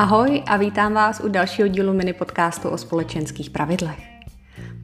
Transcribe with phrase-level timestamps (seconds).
[0.00, 4.08] Ahoj a vítám vás u dalšího dílu mini podcastu o společenských pravidlech.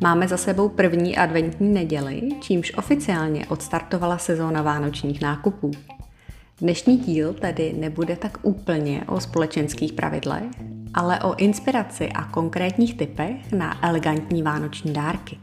[0.03, 5.71] Máme za sebou první adventní neděli, čímž oficiálně odstartovala sezóna vánočních nákupů.
[6.61, 10.45] Dnešní díl tedy nebude tak úplně o společenských pravidlech,
[10.95, 15.39] ale o inspiraci a konkrétních typech na elegantní vánoční dárky.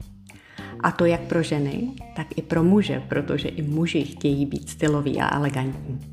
[0.79, 5.21] A to jak pro ženy, tak i pro muže, protože i muži chtějí být styloví
[5.21, 6.12] a elegantní.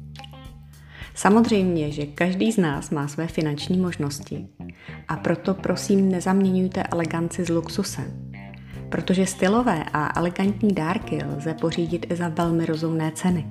[1.21, 4.47] Samozřejmě, že každý z nás má své finanční možnosti
[5.09, 8.33] a proto prosím nezaměňujte eleganci s luxusem,
[8.89, 13.47] protože stylové a elegantní dárky lze pořídit i za velmi rozumné ceny,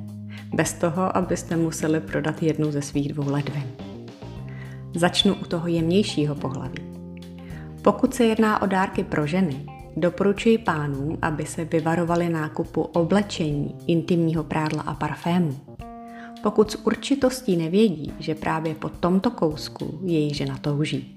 [0.53, 3.67] bez toho, abyste museli prodat jednu ze svých dvou ledvin.
[4.95, 6.83] Začnu u toho jemnějšího pohlaví.
[7.81, 9.65] Pokud se jedná o dárky pro ženy,
[9.97, 15.68] doporučuji pánům, aby se vyvarovali nákupu oblečení, intimního prádla a parfému.
[16.43, 21.15] Pokud s určitostí nevědí, že právě po tomto kousku její žena touží.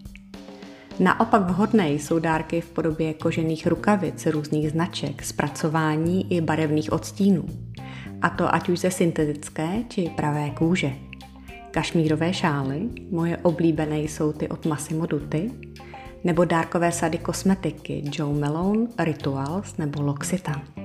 [1.00, 7.44] Naopak vhodné jsou dárky v podobě kožených rukavic různých značek, zpracování i barevných odstínů.
[8.22, 10.92] A to ať už ze syntetické či pravé kůže.
[11.70, 15.50] Kašmírové šály, moje oblíbené jsou ty od Massimo Dutti,
[16.24, 20.81] nebo dárkové sady kosmetiky Joe Malone, Rituals nebo L'Occitane.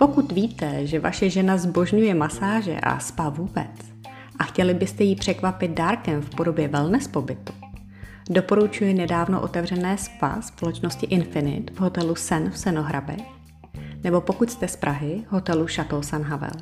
[0.00, 3.70] Pokud víte, že vaše žena zbožňuje masáže a spa vůbec
[4.38, 7.52] a chtěli byste jí překvapit dárkem v podobě wellness pobytu,
[8.30, 13.16] doporučuji nedávno otevřené spa společnosti Infinite v hotelu Sen v Senohrabe,
[14.04, 16.56] nebo pokud jste z Prahy, hotelu Chateau San Havel.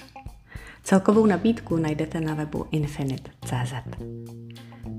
[0.82, 3.72] Celkovou nabídku najdete na webu infinite.cz.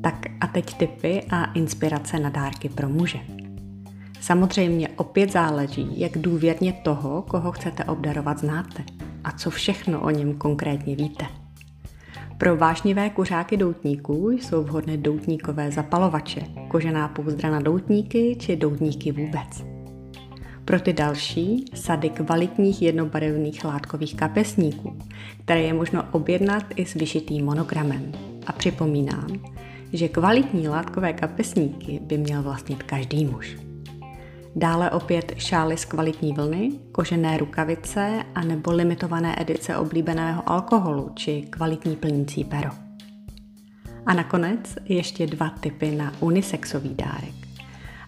[0.04, 3.20] Tak a teď tipy a inspirace na dárky pro muže.
[4.22, 8.84] Samozřejmě opět záleží, jak důvěrně toho, koho chcete obdarovat, znáte
[9.24, 11.26] a co všechno o něm konkrétně víte.
[12.38, 19.64] Pro vášnivé kuřáky doutníků jsou vhodné doutníkové zapalovače, kožená pouzdra na doutníky či doutníky vůbec.
[20.66, 24.98] Pro ty další sady kvalitních jednobarevných látkových kapesníků,
[25.44, 28.12] které je možno objednat i s vyšitým monogramem.
[28.48, 29.28] A připomínám,
[29.94, 33.69] že kvalitní látkové kapesníky by měl vlastnit každý muž.
[34.56, 41.42] Dále opět šály z kvalitní vlny, kožené rukavice a nebo limitované edice oblíbeného alkoholu či
[41.42, 42.70] kvalitní plnící pero.
[44.06, 47.34] A nakonec ještě dva typy na unisexový dárek.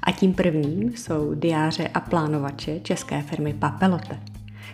[0.03, 4.19] A tím prvním jsou diáře a plánovače české firmy Papelote,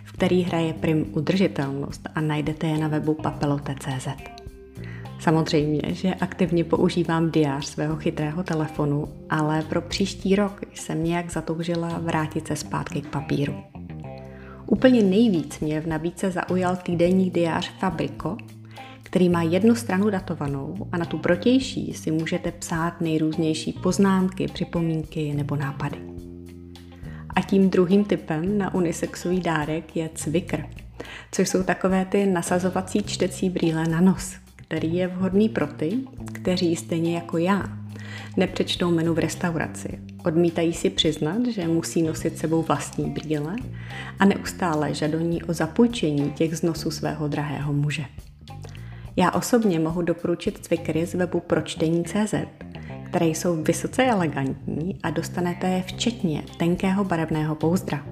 [0.04, 4.37] v který hraje prim udržitelnost a najdete je na webu papelote.cz.
[5.20, 11.98] Samozřejmě, že aktivně používám diář svého chytrého telefonu, ale pro příští rok jsem nějak zatoužila
[11.98, 13.54] vrátit se zpátky k papíru.
[14.66, 18.36] Úplně nejvíc mě v nabídce zaujal týdenní diář Fabrico,
[19.02, 25.34] který má jednu stranu datovanou a na tu protější si můžete psát nejrůznější poznámky, připomínky
[25.34, 25.98] nebo nápady.
[27.36, 30.64] A tím druhým typem na unisexový dárek je cvikr,
[31.32, 34.34] což jsou takové ty nasazovací čtecí brýle na nos,
[34.68, 35.98] který je vhodný pro ty,
[36.32, 37.62] kteří stejně jako já
[38.36, 39.98] nepřečtou menu v restauraci.
[40.24, 43.56] Odmítají si přiznat, že musí nosit sebou vlastní brýle
[44.18, 48.04] a neustále žadoní o zapůjčení těch z nosu svého drahého muže.
[49.16, 52.34] Já osobně mohu doporučit cvikry z webu pročtení.cz,
[53.04, 58.06] které jsou vysoce elegantní a dostanete je včetně tenkého barevného pouzdra,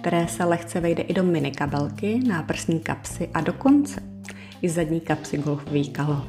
[0.00, 4.17] které se lehce vejde i do mini kabelky, náprsní kapsy a dokonce
[4.62, 6.28] i zadní kapsy golfových kalot.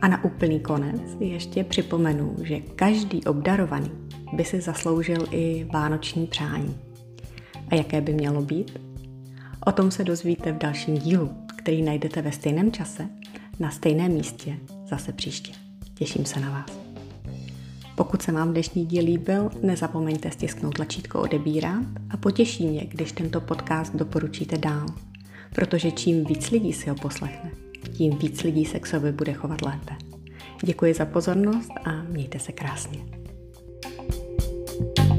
[0.00, 3.90] A na úplný konec ještě připomenu, že každý obdarovaný
[4.32, 6.76] by si zasloužil i vánoční přání.
[7.68, 8.78] A jaké by mělo být?
[9.66, 13.08] O tom se dozvíte v dalším dílu, který najdete ve stejném čase,
[13.60, 15.52] na stejném místě, zase příště.
[15.94, 16.78] Těším se na vás.
[17.94, 23.40] Pokud se vám dnešní díl líbil, nezapomeňte stisknout tlačítko odebírat a potěší mě, když tento
[23.40, 24.86] podcast doporučíte dál
[25.54, 27.50] protože čím víc lidí si ho poslechne,
[27.92, 29.94] tím víc lidí se k sobě bude chovat lépe.
[30.64, 33.00] Děkuji za pozornost a mějte se krásně.
[34.80, 35.09] thank you